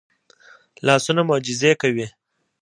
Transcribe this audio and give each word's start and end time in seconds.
لاسونه 0.85 1.21
معجزې 1.29 1.71
کوي 1.81 2.07